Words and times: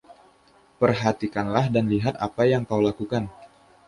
Perhatikanlah 0.81 1.65
dan 1.75 1.85
lihat 1.93 2.15
apa 2.27 2.43
yang 2.53 2.63
kau 2.69 2.81
lakukan. 2.87 3.23